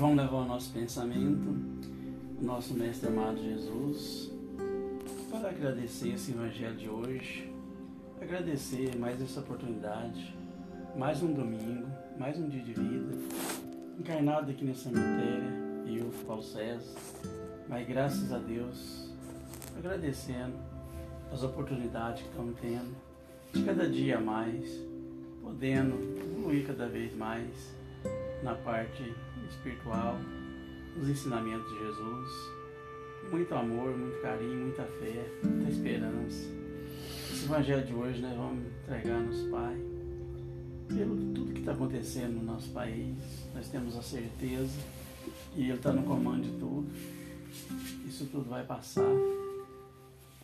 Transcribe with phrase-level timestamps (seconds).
[0.00, 1.54] vamos levar o nosso pensamento,
[2.40, 4.32] o nosso Mestre amado Jesus,
[5.30, 7.52] para agradecer esse Evangelho de hoje,
[8.18, 10.34] agradecer mais essa oportunidade,
[10.96, 11.86] mais um domingo,
[12.18, 13.14] mais um dia de vida,
[13.98, 15.52] encarnado aqui nessa matéria,
[15.86, 16.98] eu, Paulo César,
[17.68, 19.12] mas graças a Deus,
[19.76, 20.54] agradecendo
[21.30, 22.96] as oportunidades que estamos tendo,
[23.52, 24.64] de cada dia mais,
[25.42, 27.78] podendo evoluir cada vez mais
[28.42, 29.14] na parte
[29.50, 30.18] espiritual,
[30.96, 32.28] nos ensinamentos de Jesus.
[33.30, 36.48] Muito amor, muito carinho, muita fé, muita esperança.
[37.32, 39.76] Esse evangelho de hoje nós vamos entregar nosso Pai.
[40.88, 43.16] Pelo tudo que está acontecendo no nosso país,
[43.54, 44.78] nós temos a certeza
[45.54, 46.88] que Ele está no comando de tudo.
[48.06, 49.14] Isso tudo vai passar.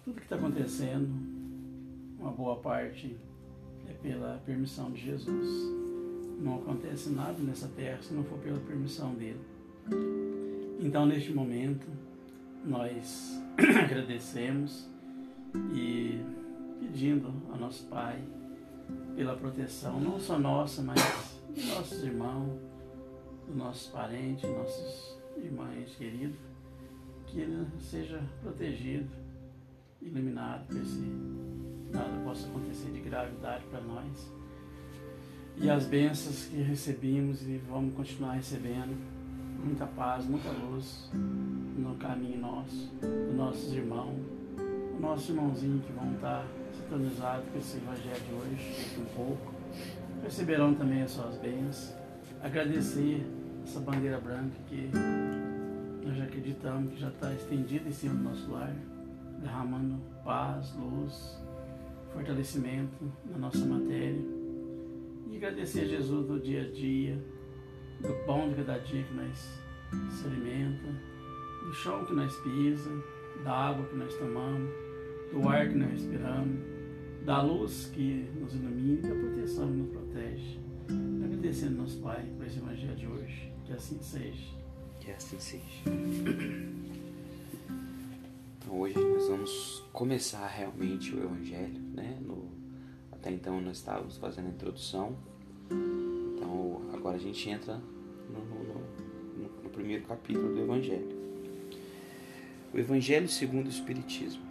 [0.05, 1.09] Tudo que está acontecendo,
[2.19, 3.17] uma boa parte
[3.89, 5.86] é pela permissão de Jesus.
[6.39, 9.41] Não acontece nada nessa terra se não for pela permissão dele.
[10.81, 11.87] Então, neste momento,
[12.65, 14.89] nós agradecemos
[15.75, 16.21] e
[16.81, 18.23] pedindo ao nosso Pai
[19.15, 21.01] pela proteção, não só nossa, mas
[21.55, 22.61] dos nossos irmãos,
[23.47, 26.39] dos nossos parentes, nossos irmãos queridos,
[27.27, 29.11] que ele seja protegido,
[30.03, 34.33] iluminado, para que nada possa acontecer de gravidade para nós
[35.59, 38.95] e as bênçãos que recebemos e vamos continuar recebendo.
[39.65, 44.21] Muita paz, muita luz no caminho nosso, dos nossos irmãos,
[44.97, 46.47] o nosso irmãozinho que vão estar
[46.77, 49.55] sintonizados com esse evangelho de hoje, um pouco.
[50.23, 51.95] Receberão também as suas bênçãos.
[52.43, 53.27] Agradecer
[53.65, 54.91] essa bandeira branca que
[56.07, 58.75] nós acreditamos que já está estendida em cima do nosso lar,
[59.41, 61.41] derramando paz, luz,
[62.13, 64.36] fortalecimento na nossa matéria
[65.37, 67.23] agradecer a Jesus do dia a dia,
[68.01, 69.61] do pão de cada dia que nós
[70.11, 70.89] se alimenta,
[71.65, 72.91] do chão que nós pisa,
[73.45, 74.71] da água que nós tomamos,
[75.33, 76.59] do ar que nós respiramos,
[77.25, 80.59] da luz que nos ilumina, da proteção que nos protege.
[81.25, 83.53] Agradecendo nosso Pai por esse Evangelho de hoje.
[83.65, 84.55] Que assim seja.
[85.01, 85.83] Que assim seja.
[88.59, 92.19] Então, hoje nós vamos começar realmente o Evangelho, né?
[92.21, 92.56] No
[93.27, 95.17] até então nós estávamos fazendo a introdução.
[95.69, 101.09] Então agora a gente entra no, no, no, no primeiro capítulo do Evangelho.
[102.73, 104.45] O Evangelho segundo o Espiritismo.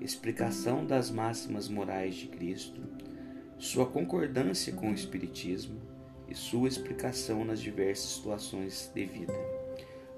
[0.00, 2.80] Explicação das máximas morais de Cristo,
[3.58, 5.78] sua concordância com o Espiritismo
[6.26, 9.34] e sua explicação nas diversas situações de vida.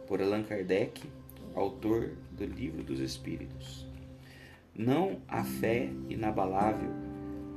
[0.07, 1.03] Por Allan Kardec,
[1.57, 3.87] autor do Livro dos Espíritos.
[4.73, 7.10] Não há fé inabalável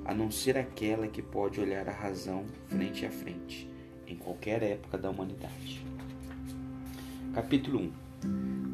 [0.06, 3.70] a não ser aquela que pode olhar a razão frente a frente,
[4.06, 5.86] em qualquer época da humanidade.
[7.34, 7.92] Capítulo 1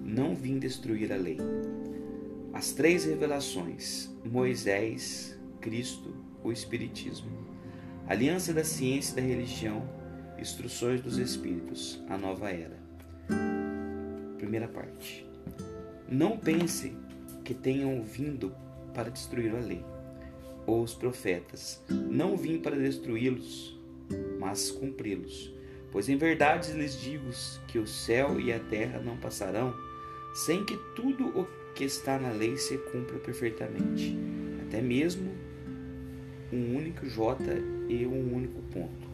[0.05, 1.37] Não vim destruir a lei.
[2.51, 7.29] As três revelações: Moisés, Cristo, o Espiritismo.
[8.07, 9.87] Aliança da ciência e da religião,
[10.39, 12.79] instruções dos Espíritos, a nova era.
[14.37, 15.27] Primeira parte.
[16.09, 16.97] Não pense
[17.43, 18.51] que tenham vindo
[18.95, 19.85] para destruir a lei
[20.69, 21.81] ou os profetas.
[21.89, 23.77] Não vim para destruí-los,
[24.39, 25.53] mas cumpri-los.
[25.91, 27.29] Pois em verdade lhes digo
[27.67, 29.73] que o céu e a terra não passarão
[30.33, 34.15] sem que tudo o que está na lei se cumpra perfeitamente,
[34.67, 35.33] até mesmo
[36.53, 37.43] um único J
[37.87, 39.09] e um único ponto.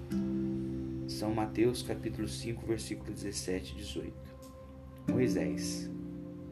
[1.08, 4.14] São Mateus capítulo 5, versículo 17 e 18.
[5.10, 5.90] Moisés,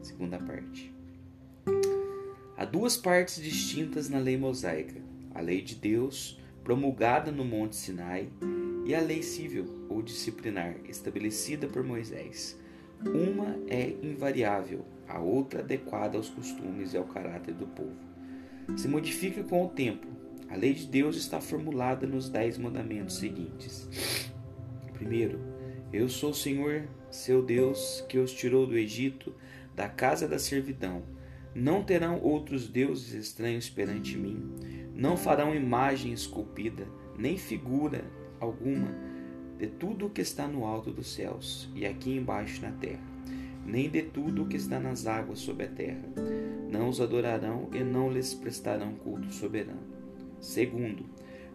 [0.00, 0.93] segunda parte.
[2.74, 5.00] Duas partes distintas na lei mosaica:
[5.32, 8.28] a lei de Deus, promulgada no Monte Sinai,
[8.84, 12.58] e a lei civil ou disciplinar, estabelecida por Moisés.
[13.00, 17.94] Uma é invariável, a outra adequada aos costumes e ao caráter do povo.
[18.76, 20.08] Se modifica com o tempo.
[20.50, 23.88] A lei de Deus está formulada nos dez mandamentos seguintes.
[24.94, 25.38] Primeiro,
[25.92, 29.32] eu sou o Senhor, seu Deus, que os tirou do Egito,
[29.76, 31.13] da casa da servidão.
[31.54, 34.42] Não terão outros deuses estranhos perante mim,
[34.94, 36.86] não farão imagem esculpida,
[37.16, 38.04] nem figura
[38.40, 38.92] alguma
[39.58, 43.02] de tudo o que está no alto dos céus e aqui embaixo na terra,
[43.64, 46.04] nem de tudo o que está nas águas sob a terra.
[46.70, 49.82] Não os adorarão e não lhes prestarão culto soberano.
[50.40, 51.04] Segundo,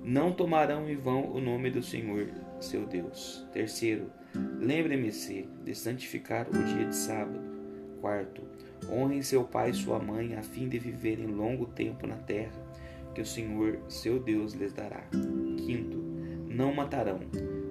[0.04, 2.30] não tomarão em vão o nome do Senhor,
[2.62, 3.46] seu Deus.
[3.52, 4.10] Terceiro,
[4.60, 7.40] lembre-me-se de santificar o dia de sábado.
[8.00, 8.42] Quarto,
[8.88, 12.54] Honrem seu pai e sua mãe, a fim de viverem longo tempo na terra,
[13.14, 15.04] que o Senhor, seu Deus, lhes dará.
[15.58, 15.98] Quinto,
[16.48, 17.20] não matarão.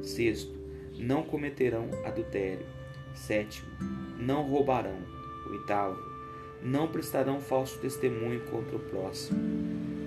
[0.02, 0.52] Sexto,
[0.98, 2.66] não cometerão adultério.
[3.14, 3.68] Sétimo,
[4.18, 4.98] não roubarão.
[5.50, 5.98] Oitavo,
[6.62, 9.38] não prestarão falso testemunho contra o próximo.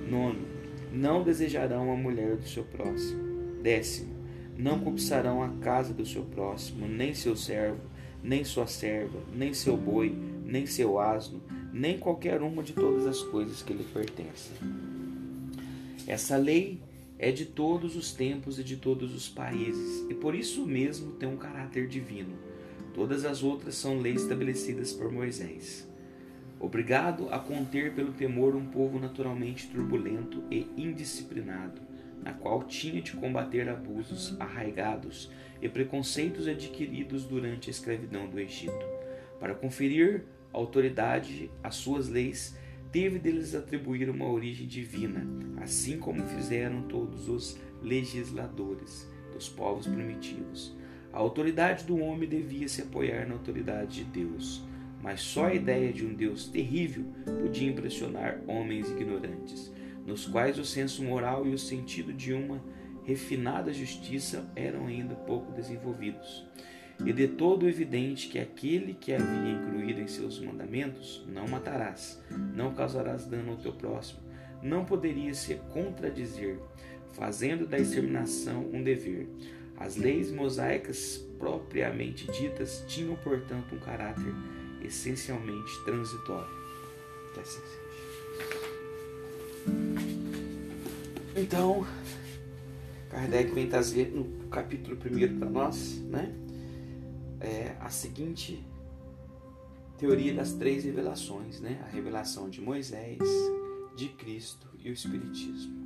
[0.10, 0.46] Nono,
[0.92, 3.22] não desejarão a mulher do seu próximo.
[3.62, 4.14] Décimo,
[4.58, 7.80] não cobiçarão a casa do seu próximo, nem seu servo,
[8.24, 10.16] nem sua serva, nem seu boi,
[10.52, 14.58] nem seu asno, nem qualquer uma de todas as coisas que lhe pertencem.
[16.06, 16.82] Essa lei
[17.18, 21.30] é de todos os tempos e de todos os países, e por isso mesmo tem
[21.30, 22.34] um caráter divino.
[22.94, 25.88] Todas as outras são leis estabelecidas por Moisés.
[26.60, 31.82] Obrigado a conter pelo temor um povo naturalmente turbulento e indisciplinado,
[32.22, 35.32] na qual tinha de combater abusos arraigados
[35.62, 38.86] e preconceitos adquiridos durante a escravidão do Egito.
[39.40, 42.58] Para conferir autoridade às suas leis,
[42.92, 45.26] teve deles atribuir uma origem divina,
[45.62, 50.76] assim como fizeram todos os legisladores dos povos primitivos.
[51.14, 54.64] A autoridade do homem devia se apoiar na autoridade de Deus,
[55.02, 57.06] mas só a ideia de um Deus terrível
[57.42, 59.74] podia impressionar homens ignorantes,
[60.06, 62.64] nos quais o senso moral e o sentido de uma
[63.04, 66.46] refinada justiça eram ainda pouco desenvolvidos.
[67.06, 72.22] E de todo evidente que aquele que havia incluído em seus mandamentos, não matarás,
[72.56, 74.20] não causarás dano ao teu próximo,
[74.62, 76.60] não poderia se contradizer,
[77.14, 79.28] fazendo da exterminação um dever.
[79.78, 84.34] As leis mosaicas propriamente ditas tinham, portanto, um caráter
[84.84, 86.62] essencialmente transitório.
[91.36, 91.88] Então,
[93.10, 96.34] Kardec vem trazer no capítulo 1 para nós, né?
[97.42, 98.64] É, a seguinte
[99.98, 101.84] teoria das três revelações, né?
[101.88, 103.20] A revelação de Moisés,
[103.96, 105.82] de Cristo e o Espiritismo.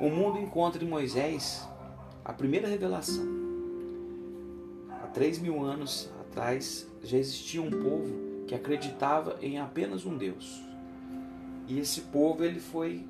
[0.00, 1.68] O mundo encontra em Moisés
[2.24, 3.24] a primeira revelação.
[4.90, 10.62] Há três mil anos atrás já existia um povo que acreditava em apenas um Deus.
[11.66, 13.06] E esse povo ele foi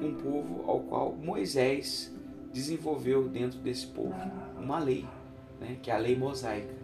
[0.00, 2.12] um povo ao qual Moisés
[2.52, 4.14] desenvolveu dentro desse povo
[4.58, 5.06] uma lei,
[5.60, 6.81] né, que é a lei mosaica.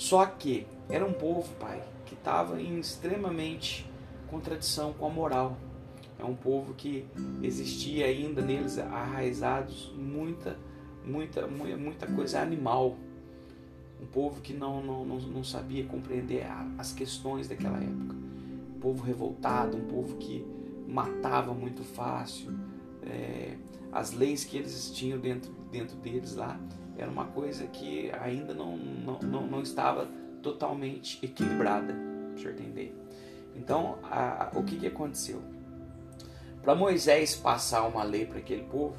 [0.00, 3.86] Só que era um povo, pai, que estava em extremamente
[4.30, 5.58] contradição com a moral.
[6.18, 7.04] É um povo que
[7.42, 10.56] existia ainda neles arraizados muita,
[11.04, 12.96] muita, muita coisa animal.
[14.00, 16.46] Um povo que não, não, não, não sabia compreender
[16.78, 18.16] as questões daquela época.
[18.74, 20.42] Um povo revoltado, um povo que
[20.88, 22.50] matava muito fácil.
[23.02, 23.54] É,
[23.92, 26.58] as leis que eles tinham dentro, dentro deles lá
[27.00, 30.06] era uma coisa que ainda não, não, não, não estava
[30.42, 32.94] totalmente equilibrada, para senhor entender.
[33.56, 35.42] Então, a, o que, que aconteceu?
[36.62, 38.96] Para Moisés passar uma lei para aquele povo,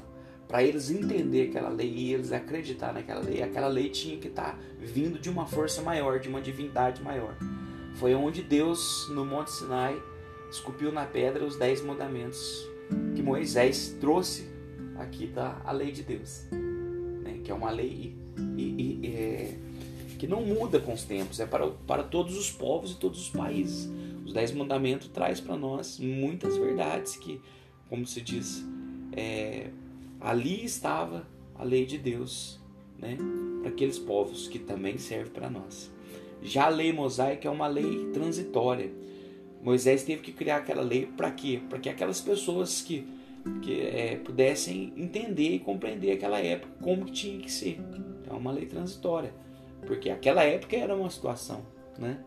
[0.48, 4.52] para eles entender aquela lei e eles acreditar naquela lei, aquela lei tinha que estar
[4.52, 7.36] tá vindo de uma força maior, de uma divindade maior.
[7.94, 9.96] Foi onde Deus, no Monte Sinai,
[10.50, 12.68] esculpiu na pedra os dez mandamentos
[13.14, 14.50] que Moisés trouxe
[14.98, 16.46] aqui da a lei de Deus?
[17.42, 18.14] Que é uma lei
[18.56, 19.58] e, e, é,
[20.18, 23.30] que não muda com os tempos, é para, para todos os povos e todos os
[23.30, 23.90] países.
[24.24, 27.40] Os Dez Mandamentos traz para nós muitas verdades que,
[27.88, 28.64] como se diz,
[29.12, 29.70] é,
[30.20, 32.60] ali estava a lei de Deus
[32.98, 33.18] né?
[33.60, 35.90] para aqueles povos que também serve para nós.
[36.42, 38.90] Já a lei mosaica é uma lei transitória.
[39.62, 41.60] Moisés teve que criar aquela lei para quê?
[41.68, 43.06] Para que aquelas pessoas que
[43.62, 47.80] que é, pudessem entender e compreender aquela época como que tinha que ser.
[48.28, 49.32] É uma lei transitória,
[49.86, 51.62] porque aquela época era uma situação,
[51.98, 52.18] né?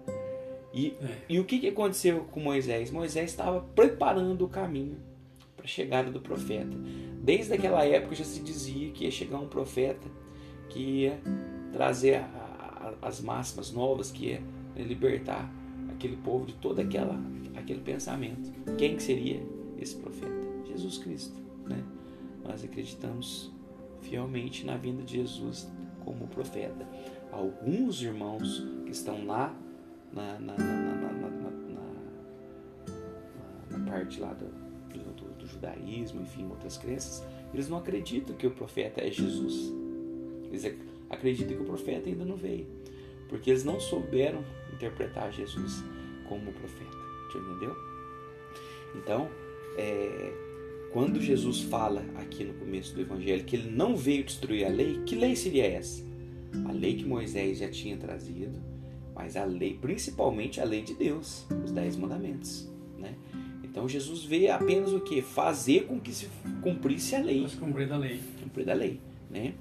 [0.73, 1.17] E, é.
[1.29, 2.91] e o que, que aconteceu com Moisés?
[2.91, 4.97] Moisés estava preparando o caminho
[5.55, 6.77] para a chegada do profeta.
[7.21, 10.07] Desde aquela época já se dizia que ia chegar um profeta
[10.69, 11.19] que ia
[11.71, 14.41] trazer a, a, as máximas novas, que ia
[14.75, 15.49] libertar
[15.89, 17.17] aquele povo de todo aquela,
[17.55, 18.51] aquele pensamento.
[18.77, 19.41] Quem que seria
[19.79, 20.44] esse profeta?
[20.75, 21.39] Jesus Cristo.
[21.65, 21.83] Né?
[22.43, 23.51] Nós acreditamos
[24.01, 25.67] fielmente na vinda de Jesus
[26.03, 26.87] como profeta.
[27.31, 29.55] Alguns irmãos que estão lá
[30.13, 31.05] na, na, na, na
[33.95, 34.45] parte lá do,
[34.93, 39.73] do, do, judaísmo, enfim, outras crenças, eles não acreditam que o profeta é Jesus.
[40.45, 40.65] Eles
[41.09, 42.67] acreditam que o profeta ainda não veio,
[43.29, 45.83] porque eles não souberam interpretar Jesus
[46.27, 47.05] como profeta.
[47.35, 47.75] Entendeu?
[48.95, 49.29] Então,
[49.77, 50.33] é,
[50.95, 55.01] quando Jesus fala aqui no começo do Evangelho que ele não veio destruir a lei,
[55.05, 56.01] que lei seria essa?
[56.63, 58.57] A lei que Moisés já tinha trazido,
[59.13, 62.71] mas a lei, principalmente a lei de Deus, os dez mandamentos.
[62.97, 63.13] Né?
[63.61, 65.21] Então Jesus veio apenas o que?
[65.21, 66.29] Fazer com que se
[66.61, 67.45] cumprisse a lei.
[67.59, 68.21] Cumprir da lei.
[68.41, 69.01] Cumprir da lei.
[69.29, 69.53] Né?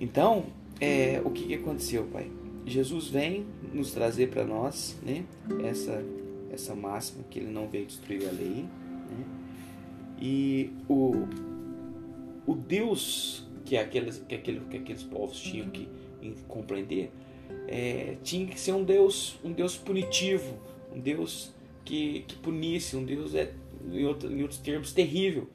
[0.00, 0.44] Então,
[0.80, 2.30] é, o que, que aconteceu, Pai?
[2.64, 5.24] Jesus vem nos trazer para nós né,
[5.64, 6.04] essa,
[6.52, 8.64] essa máxima que ele não veio destruir a lei.
[9.10, 9.45] Né?
[10.20, 11.26] E o,
[12.46, 15.88] o Deus que, aqueles, que, aquele, que aqueles povos tinham que
[16.48, 17.10] compreender
[17.68, 20.58] é, tinha que ser um Deus, um Deus punitivo,
[20.94, 21.52] um Deus
[21.84, 23.52] que, que punisse, um Deus, é,
[23.92, 25.48] em, outro, em outros termos, terrível.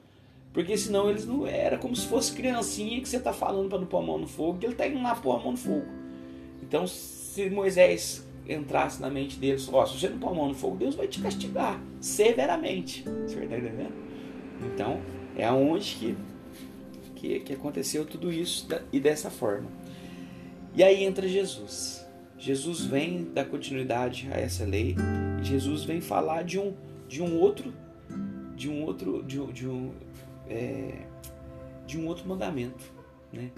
[0.53, 1.47] Porque senão eles não.
[1.47, 4.27] Era como se fosse criancinha que você está falando para não pôr a mão no
[4.27, 5.85] fogo, que ele está indo lá pôr a mão no fogo.
[6.61, 10.53] Então, se Moisés entrasse na mente deles, ó, se você não pôr a mão no
[10.53, 13.03] fogo, Deus vai te castigar severamente.
[13.25, 13.93] Você está entendendo?
[14.65, 15.01] Então,
[15.35, 16.17] é aonde que,
[17.15, 19.69] que, que aconteceu tudo isso e dessa forma.
[20.73, 22.05] E aí entra Jesus.
[22.37, 24.95] Jesus vem dar continuidade a essa lei.
[25.39, 26.73] E Jesus vem falar de um,
[27.07, 27.73] de um outro,
[28.55, 29.93] de um outro, de um, de um,
[30.49, 31.05] é,
[31.85, 32.83] de um outro mandamento,
[33.31, 33.51] né?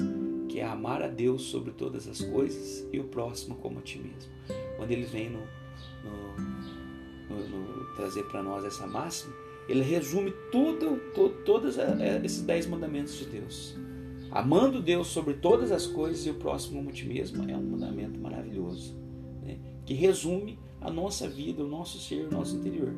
[0.50, 4.00] Que é amar a Deus sobre todas as coisas e o próximo como a ti
[4.00, 4.32] mesmo.
[4.76, 5.40] Quando ele vem no,
[6.04, 9.34] no, no, no trazer para nós essa máxima,
[9.68, 11.78] ele resume tudo, todo, todos
[12.24, 13.76] esses dez mandamentos de Deus.
[14.32, 18.20] Amando Deus sobre todas as coisas e o próximo como ti mesmo é um mandamento
[18.20, 18.96] maravilhoso,
[19.44, 19.60] né?
[19.86, 22.94] que resume a nossa vida, o nosso ser, o nosso interior.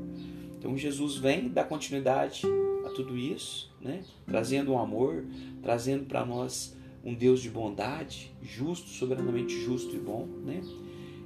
[0.58, 2.44] Então Jesus vem dar continuidade
[2.86, 4.02] a tudo isso, né?
[4.26, 5.26] trazendo um amor,
[5.62, 10.26] trazendo para nós um Deus de bondade, justo, soberanamente justo e bom.
[10.44, 10.62] Né?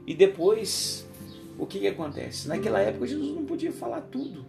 [0.06, 1.08] E depois,
[1.58, 2.48] o que, que acontece?
[2.48, 4.44] Naquela época Jesus não podia falar tudo.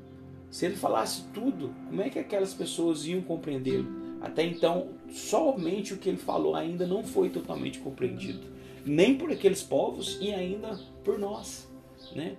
[0.50, 3.88] Se ele falasse tudo, como é que aquelas pessoas iam compreendê-lo?
[4.21, 8.40] Até então, somente o que ele falou ainda não foi totalmente compreendido,
[8.85, 11.69] nem por aqueles povos e ainda por nós.
[12.14, 12.37] Né?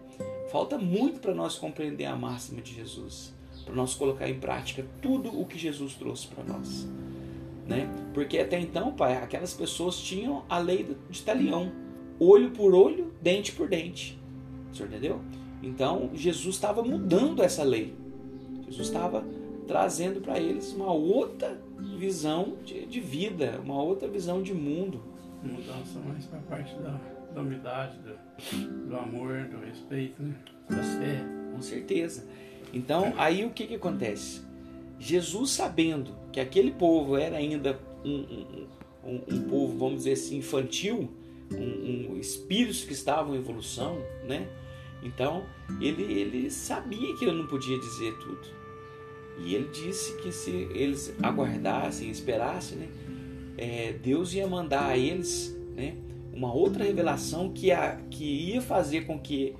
[0.52, 5.40] Falta muito para nós compreender a máxima de Jesus, para nós colocar em prática tudo
[5.40, 6.88] o que Jesus trouxe para nós.
[7.66, 7.90] Né?
[8.14, 11.72] Porque até então, pai, aquelas pessoas tinham a lei de talião,
[12.20, 14.20] olho por olho, dente por dente.
[14.72, 15.22] O senhor entendeu?
[15.64, 18.01] Então, Jesus estava mudando essa lei.
[18.72, 19.24] Jesus estava
[19.68, 21.62] trazendo para eles uma outra
[21.98, 25.04] visão de, de, vida, uma outra visão de mundo.
[25.44, 27.00] Mudança mais para a parte da,
[27.34, 30.36] da humildade, do, do, amor, do respeito, né?
[30.70, 31.24] da fé.
[31.54, 32.26] Com certeza.
[32.74, 34.42] Então, aí o que, que acontece?
[34.98, 38.68] Jesus, sabendo que aquele povo era ainda um, um,
[39.04, 41.10] um, um povo, vamos dizer assim, infantil,
[41.52, 44.48] um, um espíritos que estavam em evolução, né?
[45.04, 45.44] Então,
[45.82, 48.61] ele, ele sabia que ele não podia dizer tudo.
[49.46, 52.88] E ele disse que se eles aguardassem, esperassem, né,
[53.58, 55.96] é, Deus ia mandar a eles né,
[56.34, 59.56] uma outra revelação que, a, que ia fazer com que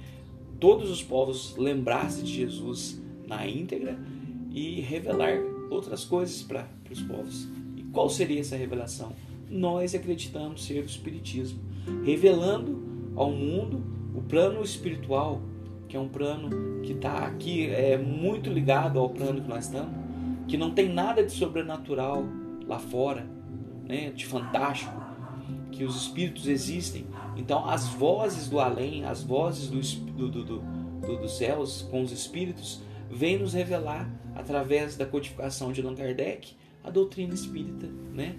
[0.60, 4.00] todos os povos lembrassem de Jesus na íntegra
[4.52, 5.38] e revelar
[5.70, 7.48] outras coisas para os povos.
[7.76, 9.14] E qual seria essa revelação?
[9.50, 11.60] Nós acreditamos ser o Espiritismo,
[12.04, 12.82] revelando
[13.16, 13.84] ao mundo
[14.16, 15.42] o plano espiritual
[15.92, 19.94] que é um plano que está aqui é muito ligado ao plano que nós estamos,
[20.48, 22.24] que não tem nada de sobrenatural
[22.66, 23.28] lá fora,
[23.84, 24.94] né, de fantástico,
[25.70, 27.06] que os espíritos existem.
[27.36, 30.44] Então, as vozes do além, as vozes do, do, do,
[31.02, 36.54] do dos céus com os espíritos, vêm nos revelar através da codificação de Allan Kardec
[36.86, 38.38] a doutrina espírita, né?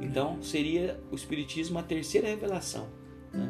[0.00, 2.86] Então, seria o espiritismo a terceira revelação.
[3.30, 3.46] Né?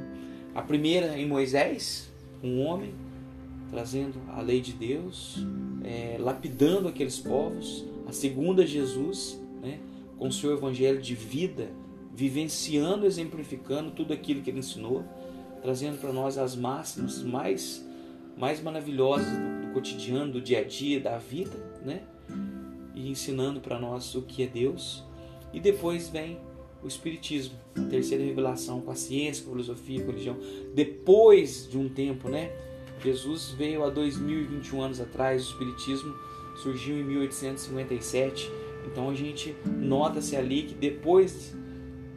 [0.56, 3.03] A primeira em Moisés, um homem
[3.74, 5.44] trazendo a lei de Deus,
[5.82, 7.84] é, lapidando aqueles povos.
[8.06, 9.80] A segunda, Jesus, né,
[10.16, 11.68] com o seu evangelho de vida,
[12.14, 15.02] vivenciando, exemplificando tudo aquilo que ele ensinou,
[15.60, 17.84] trazendo para nós as máximas mais,
[18.36, 22.02] mais maravilhosas do, do cotidiano, do dia a dia, da vida, né?
[22.94, 25.02] E ensinando para nós o que é Deus.
[25.52, 26.38] E depois vem
[26.80, 30.36] o Espiritismo, a terceira revelação com a ciência, com a filosofia, com a religião.
[30.72, 32.52] Depois de um tempo, né?
[33.04, 36.14] Jesus veio há 2021 anos atrás, o Espiritismo
[36.56, 38.50] surgiu em 1857.
[38.86, 41.54] Então a gente nota-se ali que depois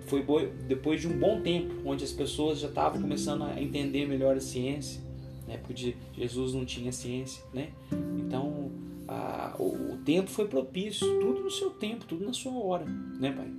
[0.05, 0.23] foi
[0.67, 4.39] depois de um bom tempo, onde as pessoas já estavam começando a entender melhor a
[4.39, 5.01] ciência,
[5.45, 5.57] né?
[5.57, 7.71] porque Jesus não tinha ciência, né?
[8.17, 8.71] Então
[9.05, 13.31] a, o, o, tempo foi propício, tudo no seu tempo, tudo na sua hora, né,
[13.31, 13.51] pai?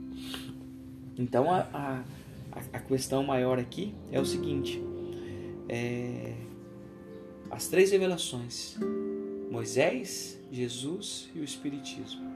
[1.19, 2.03] Então a, a,
[2.73, 4.83] a questão maior aqui é o seguinte:
[5.69, 6.33] é,
[7.51, 8.77] as três revelações:
[9.51, 12.29] Moisés, Jesus e o Espiritismo.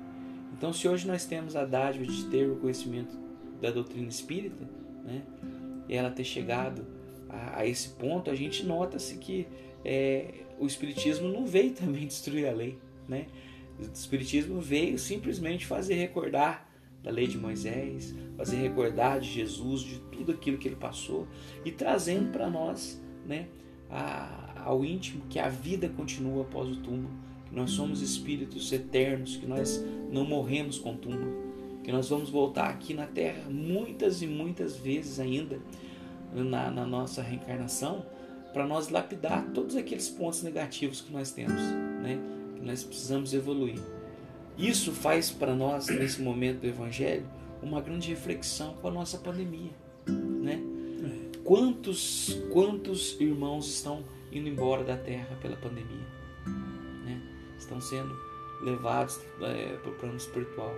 [0.56, 3.16] Então, se hoje nós temos a dádiva de ter o conhecimento
[3.60, 4.68] da doutrina espírita,
[5.04, 5.22] né,
[5.88, 6.86] e ela ter chegado
[7.28, 9.46] a, a esse ponto, a gente nota-se que
[9.84, 12.78] é, o Espiritismo não veio também destruir a lei.
[13.08, 13.26] Né?
[13.78, 16.70] O Espiritismo veio simplesmente fazer recordar
[17.02, 21.26] da lei de Moisés, fazer recordar de Jesus, de tudo aquilo que ele passou
[21.64, 23.48] e trazendo para nós, né,
[23.90, 27.10] a, ao íntimo que a vida continua após o túmulo,
[27.48, 31.52] que nós somos espíritos eternos, que nós não morremos com o túmulo,
[31.82, 35.58] que nós vamos voltar aqui na Terra muitas e muitas vezes ainda
[36.34, 38.04] na, na nossa reencarnação
[38.52, 41.60] para nós lapidar todos aqueles pontos negativos que nós temos,
[42.02, 42.18] né?
[42.56, 43.80] Que nós precisamos evoluir.
[44.58, 47.26] Isso faz para nós, nesse momento do Evangelho,
[47.62, 49.70] uma grande reflexão com a nossa pandemia.
[50.06, 50.60] Né?
[51.44, 54.02] Quantos, quantos irmãos estão
[54.32, 56.06] indo embora da Terra pela pandemia?
[57.04, 57.20] Né?
[57.58, 58.14] Estão sendo
[58.62, 60.74] levados é, para o plano espiritual.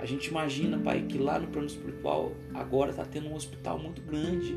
[0.00, 4.00] A gente imagina, Pai, que lá no plano espiritual agora está tendo um hospital muito
[4.02, 4.56] grande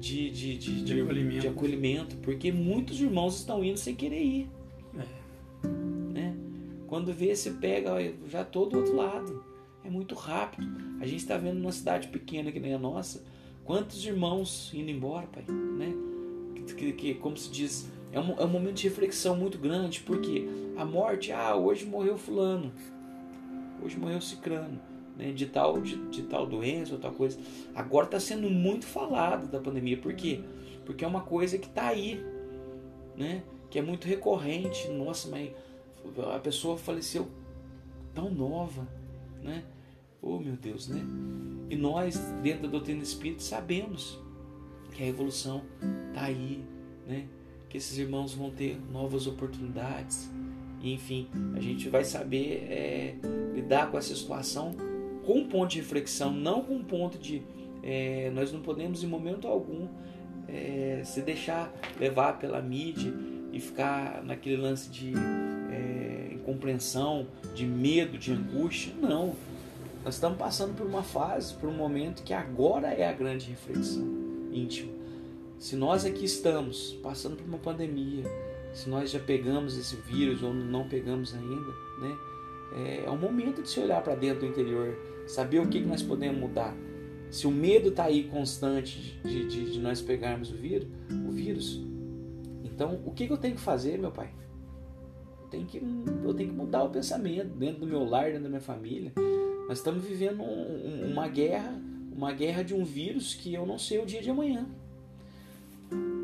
[0.00, 1.40] de, de, de, de, acolhimento.
[1.40, 4.50] de acolhimento, porque muitos irmãos estão indo sem querer ir.
[6.86, 7.92] Quando vê, você pega
[8.28, 9.44] já todo o outro lado.
[9.84, 10.66] É muito rápido.
[11.00, 13.24] A gente está vendo numa cidade pequena que nem a nossa,
[13.64, 15.92] quantos irmãos indo embora, pai, né?
[16.74, 20.48] Que, que como se diz, é um, é um momento de reflexão muito grande, porque
[20.76, 22.72] a morte, ah, hoje morreu fulano,
[23.82, 24.78] hoje morreu cicrano,
[25.16, 25.32] né?
[25.32, 27.38] De tal, de, de tal doença ou tal coisa.
[27.74, 30.40] Agora está sendo muito falado da pandemia, por quê?
[30.84, 32.24] Porque é uma coisa que está aí,
[33.16, 33.42] né?
[33.70, 34.88] Que é muito recorrente.
[34.88, 35.50] Nossa, mas
[36.34, 37.28] a pessoa faleceu
[38.14, 38.86] tão nova,
[39.42, 39.64] né?
[40.22, 41.04] Oh meu Deus, né?
[41.68, 44.18] E nós, dentro da doutrina espírita, sabemos
[44.96, 45.62] que a evolução
[46.08, 46.64] está aí,
[47.06, 47.26] né?
[47.68, 50.30] Que esses irmãos vão ter novas oportunidades.
[50.80, 53.14] E, enfim, a gente vai saber é,
[53.54, 54.74] lidar com essa situação
[55.26, 57.42] com um ponto de reflexão, não com um ponto de.
[57.82, 59.86] É, nós não podemos, em momento algum,
[60.48, 63.12] é, se deixar levar pela mídia
[63.52, 65.12] e ficar naquele lance de
[66.32, 68.94] incompreensão, de medo, de angústia.
[69.00, 69.34] Não.
[70.04, 74.15] Nós estamos passando por uma fase, por um momento que agora é a grande reflexão
[74.58, 74.92] íntima.
[75.58, 78.24] Se nós aqui estamos passando por uma pandemia,
[78.72, 82.16] se nós já pegamos esse vírus ou não pegamos ainda, né?
[82.74, 85.86] É, é o momento de se olhar para dentro do interior, saber o que, que
[85.86, 86.76] nós podemos mudar.
[87.30, 90.88] Se o medo está aí constante de, de, de, nós pegarmos o vírus,
[91.26, 91.80] o vírus,
[92.64, 94.30] então o que, que eu tenho que fazer, meu pai?
[95.50, 95.82] tenho que,
[96.24, 99.12] eu tenho que mudar o pensamento dentro do meu lar, dentro da minha família.
[99.68, 101.80] Nós estamos vivendo um, uma guerra,
[102.16, 104.66] uma guerra de um vírus que eu não sei o dia de amanhã.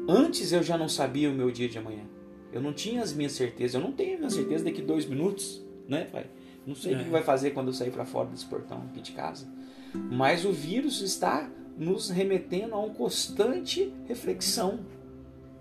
[0.08, 2.04] Antes eu já não sabia o meu dia de amanhã.
[2.52, 3.74] Eu não tinha as minhas certezas.
[3.74, 6.26] Eu não tenho a minha certeza daqui dois minutos, né, pai?
[6.66, 6.96] Não sei é.
[6.96, 9.46] o que vai fazer quando eu sair para fora desse portão aqui de casa.
[9.94, 14.80] Mas o vírus está nos remetendo a uma constante reflexão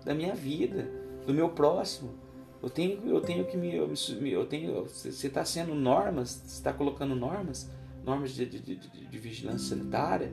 [0.04, 0.90] da minha vida,
[1.26, 2.14] do meu próximo,
[2.62, 3.74] eu tenho, eu tenho que me.
[3.74, 7.68] Eu tenho, você está sendo normas, você está colocando normas,
[8.04, 10.32] normas de, de, de, de vigilância sanitária,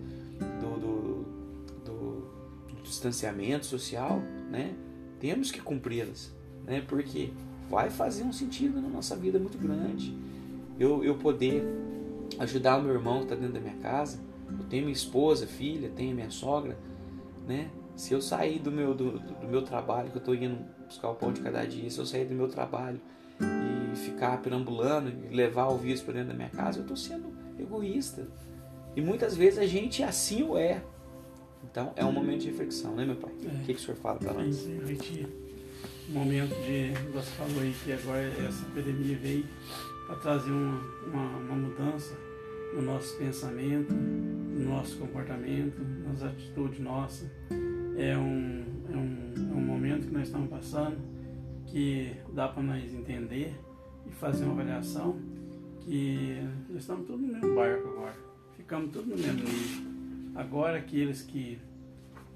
[0.60, 1.26] do, do,
[1.86, 4.74] do, do, distanciamento social, né?
[5.20, 6.34] Temos que cumpri-las,
[6.66, 6.82] né?
[6.88, 7.32] Porque
[7.70, 10.18] vai fazer um sentido na nossa vida muito grande.
[10.80, 11.64] Eu, eu poder
[12.40, 15.90] ajudar o meu irmão que está dentro da minha casa, eu tenho minha esposa, filha,
[15.96, 16.78] tenho minha sogra,
[17.48, 17.70] né?
[17.96, 21.16] Se eu sair do meu, do, do meu trabalho, que eu estou indo buscar o
[21.16, 23.00] pão de cada dia, se eu sair do meu trabalho
[23.42, 27.30] e ficar perambulando e levar o vírus para dentro da minha casa, eu estou sendo
[27.70, 28.28] egoísta.
[28.96, 30.84] E muitas vezes a gente assim o é.
[31.64, 33.32] Então é um momento de reflexão, né, meu pai?
[33.44, 33.48] É.
[33.48, 34.66] O que, que o senhor fala para nós?
[36.10, 36.94] Um momento de.
[37.12, 39.46] Você falou aí que agora essa epidemia veio
[40.08, 42.18] para trazer uma, uma, uma mudança
[42.74, 47.30] no nosso pensamento, no nosso comportamento, nas atitudes nossas
[48.00, 50.98] é um, é um, é um momento que nós estamos passando
[51.66, 53.54] que dá para nós entender
[54.08, 55.18] e fazer uma avaliação
[55.86, 58.16] que nós estamos todos no mesmo barco agora,
[58.56, 59.90] ficamos todos no mesmo nível.
[60.36, 61.60] Agora aqueles que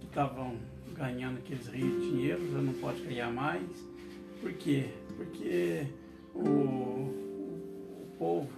[0.02, 0.58] estavam
[0.96, 3.64] ganhando aqueles rios de dinheiro já não pode ganhar mais.
[4.42, 4.90] Por quê?
[5.16, 5.88] Porque
[6.36, 8.50] o, o povo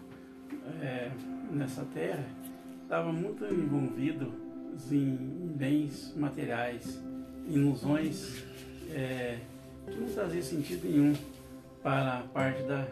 [0.81, 1.11] é,
[1.51, 2.25] nessa terra
[2.83, 4.31] estava muito envolvido
[4.91, 7.01] em bens materiais,
[7.47, 8.43] ilusões
[8.91, 9.39] é,
[9.87, 11.13] que não trazia sentido nenhum
[11.81, 12.87] para a parte da,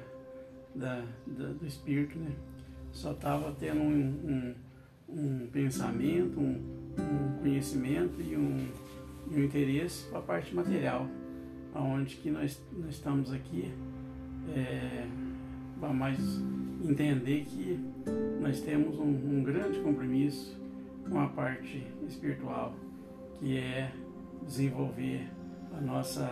[0.75, 2.31] da, da do espírito, né?
[2.91, 4.55] Só estava tendo um, um,
[5.09, 6.61] um pensamento, um,
[6.99, 8.67] um, conhecimento e um,
[9.31, 11.07] um interesse para a parte material,
[11.73, 13.71] aonde que nós, nós estamos aqui
[14.55, 15.07] é,
[15.79, 16.19] para mais
[16.83, 17.79] entender que
[18.39, 20.55] nós temos um, um grande compromisso
[21.09, 22.75] com a parte espiritual,
[23.39, 23.91] que é
[24.45, 25.27] desenvolver
[25.75, 26.29] a nossa,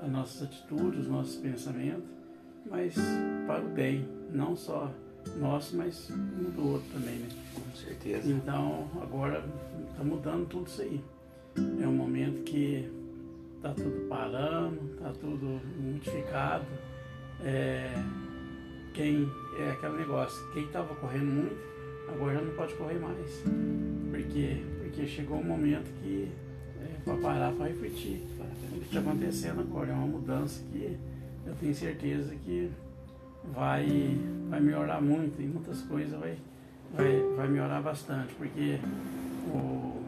[0.00, 2.08] as nossas atitudes, os nossos pensamentos,
[2.68, 2.94] mas
[3.46, 4.90] para o bem, não só
[5.38, 7.28] nosso, mas um do outro também, né?
[7.54, 8.30] Com certeza.
[8.30, 9.44] Então, agora
[9.90, 11.00] está mudando tudo isso aí.
[11.80, 12.90] É um momento que
[13.60, 16.66] tá tudo parando, tá tudo modificado.
[17.44, 17.92] É,
[18.94, 21.56] quem é aquele negócio, quem estava correndo muito,
[22.08, 23.42] agora já não pode correr mais.
[24.10, 24.62] Por quê?
[24.82, 26.28] Porque chegou um momento que
[26.80, 28.26] é para parar para refletir.
[28.72, 30.98] O que está acontecendo agora é uma mudança que
[31.46, 32.70] eu tenho certeza que
[33.52, 36.36] vai, vai melhorar muito e muitas coisas vai,
[36.94, 38.78] vai, vai melhorar bastante, porque
[39.48, 40.02] o,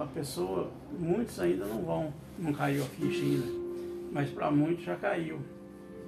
[0.00, 3.46] a pessoa, muitos ainda não vão, não caiu a ficha ainda,
[4.12, 5.38] mas para muitos já caiu.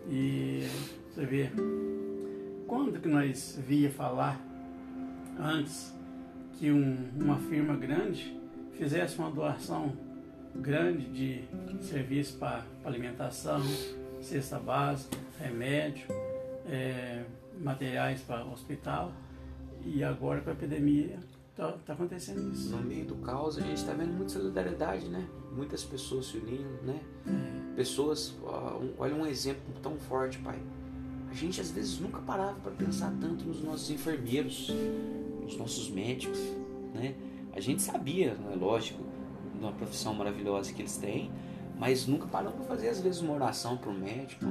[0.09, 0.67] E
[1.09, 1.51] você vê,
[2.67, 4.41] quando que nós via falar
[5.39, 5.95] antes
[6.59, 8.37] que um, uma firma grande
[8.73, 9.93] fizesse uma doação
[10.55, 11.45] grande de
[11.85, 13.61] serviço para alimentação,
[14.23, 16.07] cesta básica, remédio,
[16.67, 17.25] é,
[17.59, 19.13] materiais para hospital
[19.85, 21.19] e agora com a epidemia
[21.51, 22.71] está tá acontecendo isso.
[22.71, 25.27] No meio do caos a gente está vendo muita solidariedade, né?
[25.55, 27.01] Muitas pessoas se unindo, né?
[27.27, 27.75] É.
[27.77, 28.35] Pessoas,
[28.99, 30.59] olha um exemplo tão forte, pai.
[31.31, 34.71] A gente às vezes nunca parava para pensar tanto nos nossos enfermeiros,
[35.43, 36.39] nos nossos médicos,
[36.95, 37.15] né?
[37.55, 39.03] A gente sabia, é lógico,
[39.59, 41.31] uma profissão maravilhosa que eles têm,
[41.83, 44.45] mas nunca paramos para fazer às vezes uma oração para o médico,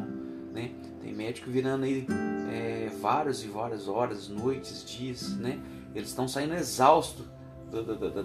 [0.52, 0.76] né?
[1.02, 2.06] Tem médico virando aí
[2.52, 5.58] é, várias e várias horas, noites, dias, né?
[5.96, 7.26] Eles estão saindo exaustos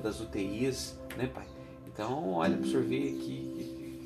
[0.02, 1.46] das UTIs, né, pai?
[1.86, 4.00] Então, olha para o senhor ver que,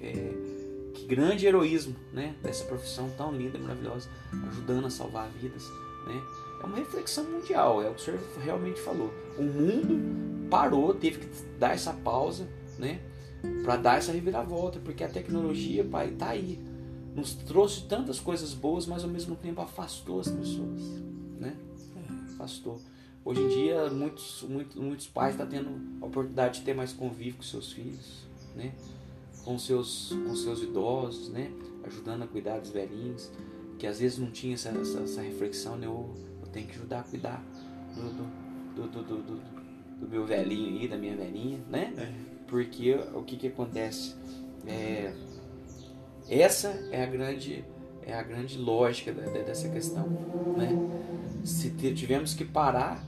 [0.00, 2.34] é, que grande heroísmo, né?
[2.42, 4.08] Dessa profissão tão linda, maravilhosa,
[4.48, 5.64] ajudando a salvar vidas,
[6.06, 6.18] né?
[6.62, 9.12] É uma reflexão mundial, é o que o senhor realmente falou.
[9.36, 13.02] O mundo parou, teve que dar essa pausa, né?
[13.64, 16.58] Para dar essa reviravolta, porque a tecnologia, pai, tá aí
[17.16, 20.82] nos trouxe tantas coisas boas, mas ao mesmo tempo afastou as pessoas,
[21.40, 21.56] né?
[22.34, 22.78] Afastou.
[23.24, 25.70] Hoje em dia, muitos, muitos, muitos pais estão tá tendo
[26.02, 28.74] a oportunidade de ter mais convívio com seus filhos, né?
[29.42, 31.50] Com seus, com seus idosos, né?
[31.84, 33.30] Ajudando a cuidar dos velhinhos,
[33.78, 35.86] que às vezes não tinha essa, essa, essa reflexão, né?
[35.86, 37.42] Eu, eu, tenho que ajudar a cuidar
[37.94, 38.02] do,
[38.74, 39.40] do, do, do, do,
[40.00, 41.94] do meu velhinho aí, da minha velhinha, né?
[41.96, 42.35] É.
[42.46, 44.14] Porque o que que acontece?
[44.66, 45.12] É,
[46.28, 47.64] essa é a grande
[48.06, 50.06] é a grande lógica dessa questão,
[50.56, 50.68] né?
[51.44, 53.04] Se tivemos que parar,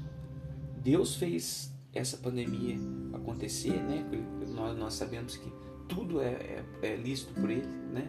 [0.82, 2.76] Deus fez essa pandemia
[3.14, 4.04] acontecer, né?
[4.48, 5.52] Nós, nós sabemos que
[5.88, 8.08] tudo é, é, é lícito por Ele, né?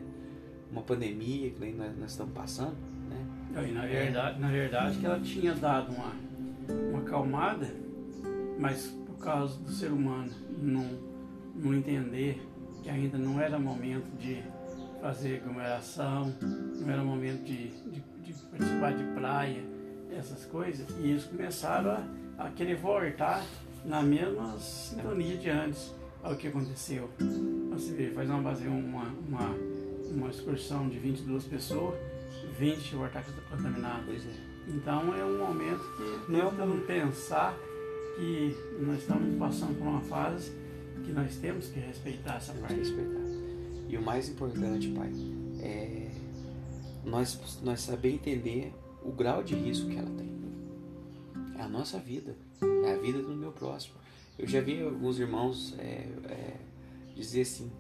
[0.72, 2.76] Uma pandemia que nós, nós estamos passando,
[3.08, 3.72] né?
[3.72, 6.14] Na verdade, na verdade que ela tinha dado uma,
[6.90, 7.70] uma acalmada,
[8.60, 10.88] mas por causa do ser humano não,
[11.60, 12.42] não entender
[12.82, 14.42] que ainda não era momento de
[15.02, 19.64] fazer aglomeração, não era momento de, de, de, participar de praia,
[20.12, 21.92] essas coisas, e eles começaram
[22.38, 23.44] a, a querer voltar
[23.86, 25.94] na mesma sintonia de antes
[26.24, 27.10] ao que aconteceu.
[27.72, 29.56] Você vê, faz uma, uma, uma,
[30.12, 31.98] uma excursão de 22 pessoas,
[32.58, 34.26] 20 voltar contaminados.
[34.26, 34.50] É.
[34.68, 36.46] Então é um momento que não é
[36.86, 37.56] pensar
[38.16, 40.52] que nós estamos passando por uma fase
[41.10, 42.76] que nós temos que respeitar essa parte.
[42.76, 43.20] Respeitar.
[43.88, 45.12] E o mais importante, Pai,
[45.60, 46.08] é
[47.04, 48.72] nós, nós saber entender
[49.04, 50.30] o grau de risco que ela tem.
[51.58, 52.36] É a nossa vida,
[52.86, 53.96] é a vida do meu próximo.
[54.38, 56.56] Eu já vi alguns irmãos é, é,
[57.16, 57.72] dizer assim: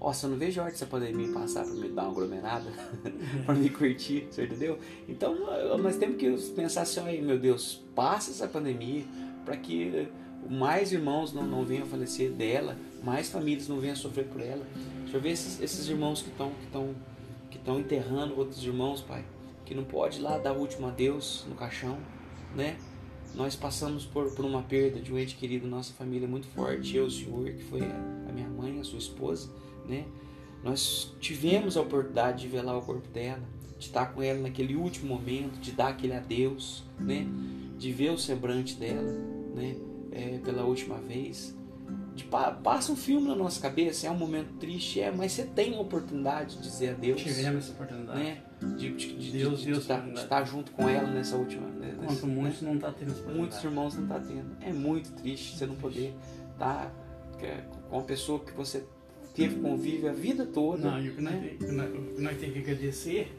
[0.00, 2.70] Nossa, eu não vejo a hora dessa pandemia passar para me dar uma aglomerada,
[3.44, 4.78] para me curtir, você entendeu?
[5.08, 5.34] Então
[5.78, 9.04] nós temos que pensar assim: meu Deus, passa essa pandemia
[9.44, 10.08] para que
[10.48, 14.40] mais irmãos não, não venham a falecer dela, mais famílias não venham a sofrer por
[14.40, 14.66] ela.
[15.02, 16.52] Deixa eu ver esses, esses irmãos que estão
[17.50, 19.24] que que enterrando outros irmãos, pai,
[19.64, 21.98] que não pode ir lá dar o último adeus no caixão,
[22.54, 22.76] né?
[23.34, 27.06] Nós passamos por, por uma perda de um ente querido nossa família muito forte, eu,
[27.06, 29.50] o senhor, que foi a, a minha mãe, a sua esposa,
[29.86, 30.06] né?
[30.62, 33.42] Nós tivemos a oportunidade de velar o corpo dela,
[33.78, 37.26] de estar com ela naquele último momento, de dar aquele adeus, né?
[37.78, 39.12] De ver o semblante dela,
[39.54, 39.76] né?
[40.18, 41.54] É, pela última vez
[42.16, 45.76] de, passa um filme na nossa cabeça, é um momento triste, é, mas você tem
[45.76, 47.20] a oportunidade de dizer adeus.
[47.20, 48.18] Tivemos essa oportunidade.
[48.18, 48.42] Né?
[48.60, 51.66] De, de, de, Deus, de, Deus de, estar junto com ela nessa última.
[51.66, 52.72] Né, nessa, muitos né?
[52.72, 54.56] não tá tendo essa Muitos irmãos não tá tendo.
[54.62, 56.14] É muito triste você não poder
[56.54, 56.92] estar tá,
[57.90, 58.82] com a pessoa que você
[59.34, 60.90] teve convívio a vida toda.
[60.90, 61.56] Não, e o que, né?
[62.16, 63.36] nós, temos que agradecer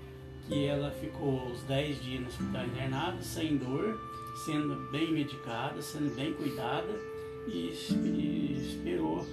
[0.48, 4.00] que ela ficou os 10 dias no hospital internado, sem dor,
[4.46, 6.94] sendo bem medicada, sendo bem cuidada
[7.48, 9.26] e, e esperou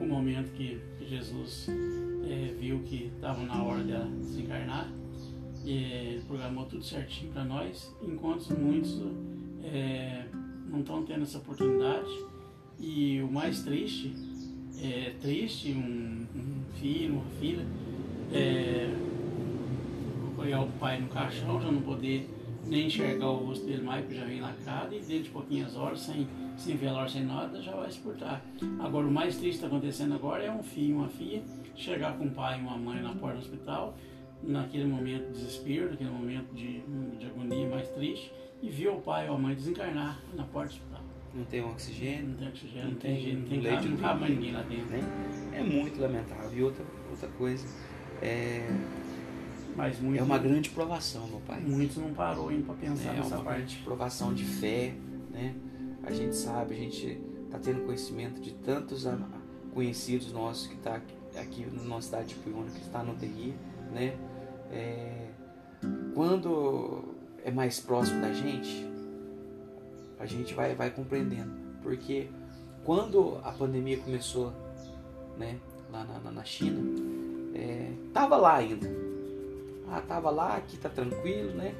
[0.00, 1.68] o momento que Jesus
[2.24, 4.90] é, viu que estava na hora de desencarnar
[5.66, 9.00] ele programou tudo certinho para nós, enquanto muitos
[9.62, 10.24] é,
[10.68, 12.10] não estão tendo essa oportunidade.
[12.78, 14.14] E o mais triste,
[14.82, 17.64] é triste um, um filho, uma filha,
[18.32, 18.94] é,
[20.36, 22.28] olhar o pai no caixão, já não poder
[22.66, 26.00] nem enxergar o rosto dele mais, porque já vem lacrado, e dentro de pouquinhas horas,
[26.00, 28.42] sem, sem velório, sem nada, já vai exportar.
[28.80, 31.42] Agora, o mais triste que está acontecendo agora é um filho, uma filha,
[31.74, 33.96] chegar com um pai e uma mãe na porta do hospital,
[34.42, 36.80] naquele momento de desespero, naquele momento de,
[37.18, 40.74] de agonia mais triste, e ver o pai ou a mãe desencarnar na porta do
[40.74, 41.04] hospital.
[41.34, 42.28] Não tem oxigênio.
[42.28, 44.86] Não tem oxigênio, não, tem, não tem leite, não cabe mais ninguém lá dentro.
[44.86, 45.00] Né?
[45.52, 46.56] É muito lamentável.
[46.56, 47.66] E outra, outra coisa,
[48.22, 48.68] é,
[49.76, 51.60] Mas muito, é uma grande provação, meu pai.
[51.60, 53.58] Muitos não parou ainda para pensar é nessa uma parte.
[53.58, 54.94] grande provação de fé,
[55.30, 55.54] né?
[56.02, 59.06] A gente sabe, a gente está tendo conhecimento de tantos
[59.72, 61.00] conhecidos nossos que tá
[61.36, 63.54] aqui na nossa cidade de Piona, que está no TI,
[63.92, 64.16] né?
[64.70, 65.28] É,
[66.14, 67.04] quando
[67.44, 68.86] é mais próximo da gente,
[70.18, 71.52] a gente vai, vai compreendendo.
[71.82, 72.28] Porque
[72.84, 74.52] quando a pandemia começou,
[75.38, 75.58] né,
[75.90, 76.80] lá na, na China,
[77.54, 79.03] é, tava lá ainda.
[79.96, 81.74] Ah, tava lá, aqui tá tranquilo, né?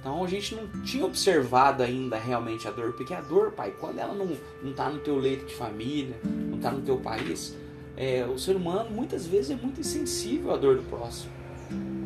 [0.00, 3.98] Então a gente não tinha observado ainda realmente a dor, porque a dor, pai, quando
[3.98, 7.56] ela não, não tá no teu leito de família, não tá no teu país,
[7.96, 11.32] é, o ser humano muitas vezes é muito insensível à dor do próximo.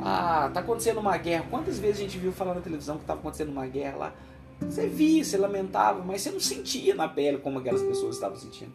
[0.00, 1.46] Ah, tá acontecendo uma guerra.
[1.48, 4.14] Quantas vezes a gente viu falar na televisão que estava acontecendo uma guerra lá?
[4.60, 8.72] Você via, você lamentava, mas você não sentia na pele como aquelas pessoas estavam sentindo.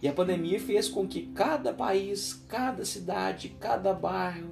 [0.00, 4.50] E a pandemia fez com que cada país, cada cidade, cada bairro,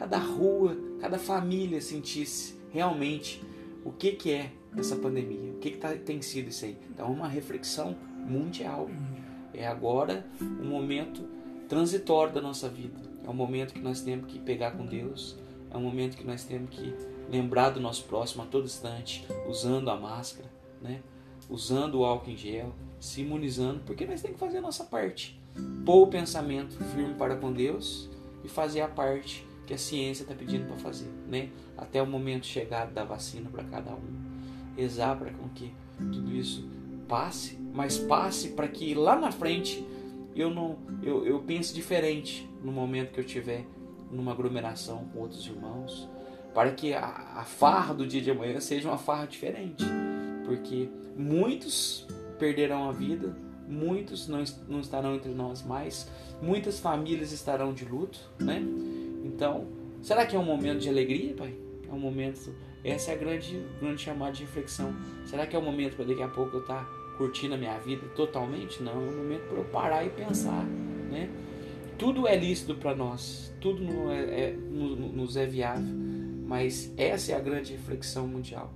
[0.00, 3.44] cada rua, cada família sentisse realmente
[3.84, 6.78] o que, que é essa pandemia, o que, que tá, tem sido isso aí.
[6.88, 7.94] Então, é uma reflexão
[8.26, 8.88] mundial.
[9.52, 11.28] É agora um momento
[11.68, 12.98] transitório da nossa vida.
[13.22, 15.36] É um momento que nós temos que pegar com Deus,
[15.70, 16.94] é um momento que nós temos que
[17.30, 21.02] lembrar do nosso próximo a todo instante, usando a máscara, né?
[21.50, 25.38] usando o álcool em gel, se imunizando, porque nós temos que fazer a nossa parte.
[25.84, 28.08] Pôr o pensamento firme para com Deus
[28.42, 31.48] e fazer a parte que a ciência está pedindo para fazer, né?
[31.78, 34.20] Até o momento chegado da vacina para cada um.
[34.76, 36.68] Rezar para que tudo isso
[37.06, 39.86] passe, mas passe para que lá na frente
[40.34, 43.64] eu não eu, eu pense diferente no momento que eu tiver
[44.10, 46.08] numa aglomeração com outros irmãos,
[46.52, 47.06] para que a,
[47.36, 49.84] a farra do dia de amanhã seja uma farra diferente,
[50.44, 52.08] porque muitos
[52.40, 53.36] perderão a vida,
[53.68, 56.10] muitos não, não estarão entre nós mais,
[56.42, 58.64] muitas famílias estarão de luto, né?
[59.24, 59.66] Então,
[60.02, 61.54] será que é um momento de alegria, pai?
[61.88, 62.54] É um momento.
[62.82, 64.94] Essa é a grande, grande chamada de reflexão.
[65.26, 67.78] Será que é um momento para daqui a pouco eu estar tá curtindo a minha
[67.78, 68.82] vida totalmente?
[68.82, 70.64] Não, é um momento para eu parar e pensar,
[71.10, 71.28] né?
[71.98, 75.94] Tudo é lícito para nós, tudo é, é, nos é viável,
[76.46, 78.72] mas essa é a grande reflexão mundial.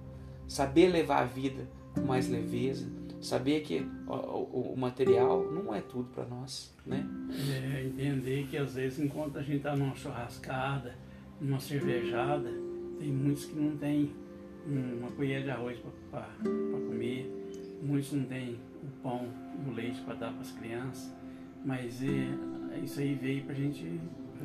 [0.47, 2.87] Saber levar a vida com mais leveza,
[3.25, 7.07] saber que o, o, o material não é tudo para nós, né?
[7.51, 10.95] É, entender que às vezes enquanto a gente está numa churrascada,
[11.41, 12.51] numa cervejada,
[12.99, 14.13] tem muitos que não tem
[14.67, 15.79] uma colher de arroz
[16.11, 17.31] para comer,
[17.83, 19.29] muitos não têm o pão
[19.65, 21.13] e o leite para dar para as crianças,
[21.65, 24.01] mas é, isso aí veio pra gente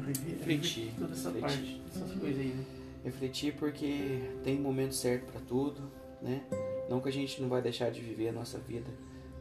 [0.06, 1.58] refletir toda essa refletir.
[1.58, 2.66] parte, essas coisas aí, né?
[3.04, 5.82] Refletir porque tem momento certo para tudo,
[6.22, 6.42] né?
[6.90, 8.90] Não que a gente não vai deixar de viver a nossa vida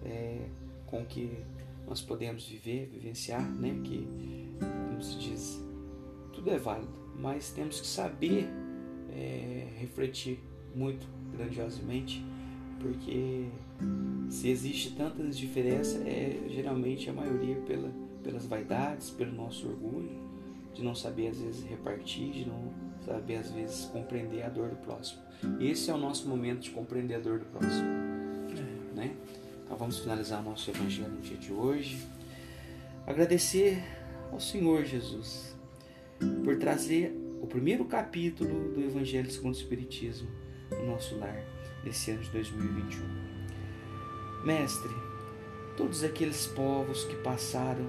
[0.04, 0.46] é,
[0.86, 1.38] com que
[1.86, 3.80] nós podemos viver, vivenciar, né?
[3.82, 4.06] Que,
[4.88, 5.64] como se diz,
[6.32, 8.46] tudo é válido, mas temos que saber
[9.10, 10.38] é, refletir
[10.74, 12.24] muito grandiosamente,
[12.80, 13.48] porque
[14.28, 17.90] se existe tantas diferenças, é geralmente a maioria pela
[18.28, 20.10] pelas vaidades, pelo nosso orgulho,
[20.74, 22.72] de não saber às vezes repartir, de não
[23.08, 25.22] saber às vezes compreender a dor do próximo.
[25.60, 27.88] Esse é o nosso momento de compreender a dor do próximo.
[28.50, 28.94] É.
[28.94, 29.16] Né?
[29.64, 32.06] Então vamos finalizar nosso evangelho no dia de hoje.
[33.06, 33.82] Agradecer
[34.30, 35.56] ao Senhor Jesus
[36.44, 40.28] por trazer o primeiro capítulo do Evangelho segundo o Espiritismo
[40.70, 41.40] no nosso lar
[41.84, 43.28] nesse ano de 2021.
[44.44, 44.92] Mestre,
[45.76, 47.86] todos aqueles povos que passaram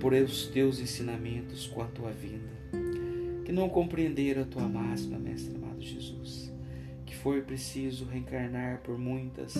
[0.00, 2.49] por os teus ensinamentos com a tua vinda,
[3.50, 6.52] que não compreenderam a tua máxima, Mestre amado Jesus,
[7.04, 9.56] que foi preciso reencarnar por muitas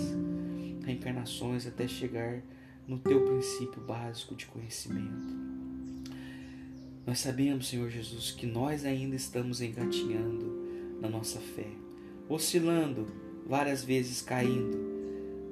[0.84, 2.40] reencarnações até chegar
[2.86, 5.34] no teu princípio básico de conhecimento.
[7.04, 11.66] Nós sabemos, Senhor Jesus, que nós ainda estamos engatinhando na nossa fé,
[12.28, 13.08] oscilando,
[13.44, 14.78] várias vezes caindo,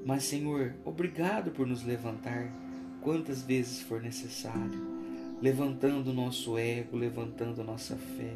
[0.07, 2.53] mas, Senhor, obrigado por nos levantar
[3.01, 4.98] quantas vezes for necessário,
[5.41, 8.35] levantando nosso ego, levantando nossa fé.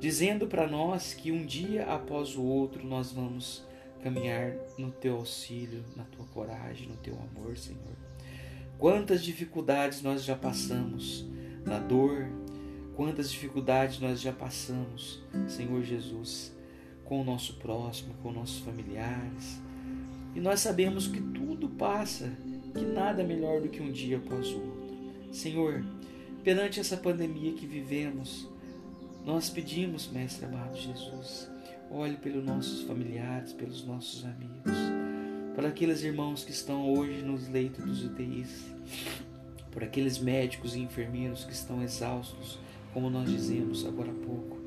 [0.00, 3.62] dizendo para nós que um dia após o outro nós vamos
[4.02, 7.94] caminhar no teu auxílio, na tua coragem, no teu amor, Senhor.
[8.78, 11.26] Quantas dificuldades nós já passamos
[11.66, 12.26] na dor,
[12.96, 16.50] quantas dificuldades nós já passamos, Senhor Jesus,
[17.04, 19.60] com o nosso próximo, com nossos familiares.
[20.34, 22.32] E nós sabemos que tudo passa,
[22.74, 24.79] que nada é melhor do que um dia após o outro.
[25.30, 25.84] Senhor,
[26.42, 28.48] perante essa pandemia que vivemos,
[29.24, 31.48] nós pedimos, Mestre amado Jesus,
[31.90, 34.72] olhe pelos nossos familiares, pelos nossos amigos,
[35.54, 38.66] para aqueles irmãos que estão hoje nos leitos dos UTIs,
[39.70, 42.58] por aqueles médicos e enfermeiros que estão exaustos,
[42.92, 44.58] como nós dizemos agora há pouco,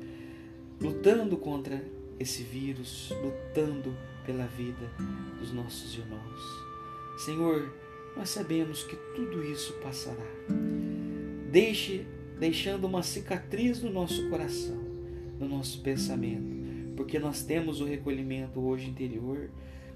[0.80, 1.84] lutando contra
[2.18, 4.90] esse vírus, lutando pela vida
[5.38, 6.40] dos nossos irmãos.
[7.18, 7.72] Senhor,
[8.16, 10.26] nós sabemos que tudo isso passará.
[11.50, 12.06] Deixe,
[12.38, 14.78] deixando uma cicatriz no nosso coração,
[15.38, 19.50] no nosso pensamento, porque nós temos o recolhimento hoje interior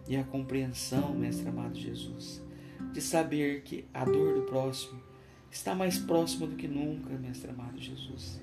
[0.09, 2.43] e a compreensão, Mestre amado Jesus,
[2.93, 5.01] de saber que a dor do próximo
[5.51, 8.41] está mais próxima do que nunca, Mestre amado Jesus.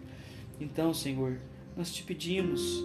[0.60, 1.38] Então, Senhor,
[1.76, 2.84] nós te pedimos,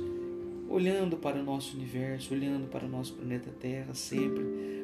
[0.68, 4.42] olhando para o nosso universo, olhando para o nosso planeta Terra, sempre,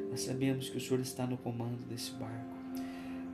[0.09, 2.55] nós sabemos que o Senhor está no comando desse barco,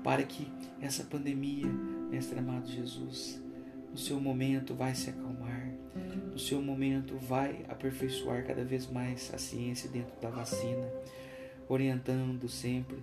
[0.03, 0.47] para que
[0.81, 1.67] essa pandemia,
[2.09, 3.41] Mestre amado Jesus,
[3.91, 5.71] no seu momento vai se acalmar,
[6.31, 10.87] no seu momento vai aperfeiçoar cada vez mais a ciência dentro da vacina,
[11.69, 12.97] orientando sempre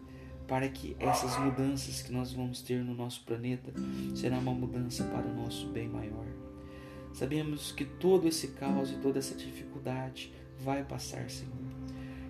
[0.50, 3.72] para que essas mudanças que nós vamos ter no nosso planeta
[4.16, 6.26] será uma mudança para o nosso bem maior.
[7.14, 11.52] Sabemos que todo esse caos e toda essa dificuldade vai passar, Senhor,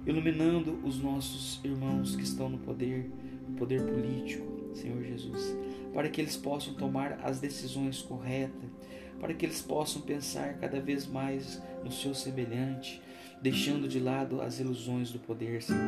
[0.07, 3.11] iluminando os nossos irmãos que estão no poder,
[3.49, 5.57] no poder político, Senhor Jesus,
[5.93, 8.71] para que eles possam tomar as decisões corretas,
[9.19, 13.03] para que eles possam pensar cada vez mais no seu semelhante,
[13.43, 15.81] deixando de lado as ilusões do poder, Senhor.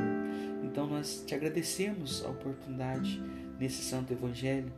[0.65, 3.23] Então nós te agradecemos a oportunidade
[3.59, 4.73] nesse Santo Evangelho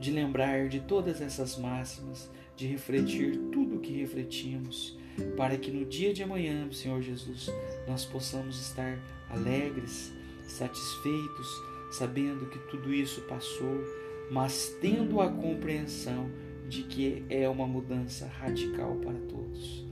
[0.00, 4.97] de lembrar de todas essas máximas, de refletir tudo o que refletimos,
[5.36, 7.50] para que no dia de amanhã, Senhor Jesus,
[7.86, 8.98] nós possamos estar
[9.30, 10.12] alegres,
[10.46, 11.48] satisfeitos,
[11.90, 13.82] sabendo que tudo isso passou,
[14.30, 16.30] mas tendo a compreensão
[16.68, 19.86] de que é uma mudança radical para todos.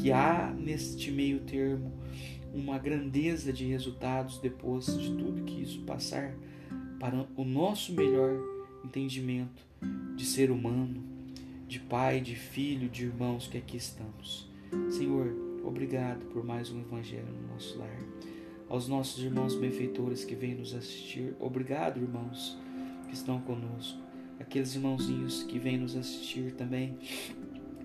[0.00, 1.92] Que há neste meio termo
[2.52, 6.34] uma grandeza de resultados depois de tudo que isso passar
[6.98, 8.40] para o nosso melhor
[8.84, 9.62] entendimento
[10.16, 11.04] de ser humano,
[11.68, 14.45] de pai, de filho, de irmãos que aqui estamos.
[14.90, 15.34] Senhor,
[15.64, 17.98] obrigado por mais um evangelho no nosso lar.
[18.68, 22.58] Aos nossos irmãos benfeitores que vêm nos assistir, obrigado, irmãos
[23.08, 24.00] que estão conosco.
[24.40, 26.98] Aqueles irmãozinhos que vêm nos assistir também,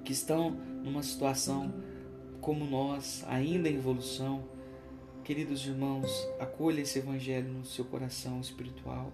[0.03, 0.51] que estão
[0.83, 1.73] numa situação
[2.39, 4.43] como nós, ainda em evolução,
[5.23, 9.13] Queridos irmãos, acolha esse evangelho no seu coração espiritual,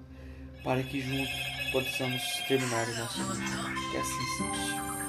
[0.64, 1.34] para que juntos
[1.72, 3.92] possamos terminar o nosso dia.
[3.92, 5.07] Que assim seja.